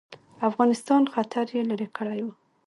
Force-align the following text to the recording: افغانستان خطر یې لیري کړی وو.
افغانستان 0.49 1.01
خطر 1.13 1.45
یې 1.55 1.61
لیري 1.69 1.87
کړی 1.97 2.19
وو. 2.23 2.33